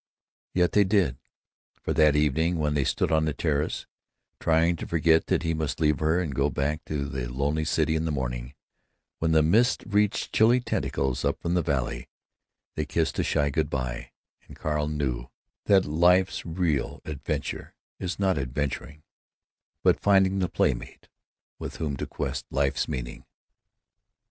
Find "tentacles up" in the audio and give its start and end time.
10.59-11.39